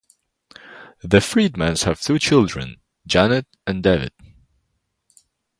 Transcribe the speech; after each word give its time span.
The 1.03 1.17
Friedmans 1.19 1.83
have 1.83 2.01
two 2.01 2.17
children, 2.17 2.77
Janet 3.05 3.45
and 3.67 3.83
David. 3.83 4.13